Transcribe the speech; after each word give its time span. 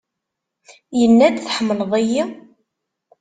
Yenna-d, 0.99 1.35
Tḥemmleḍ-iyi? 1.39 2.23